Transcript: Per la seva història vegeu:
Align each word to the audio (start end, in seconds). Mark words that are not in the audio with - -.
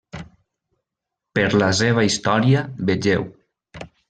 Per 1.39 1.45
la 1.63 1.67
seva 1.83 2.07
història 2.09 2.65
vegeu: 2.91 3.29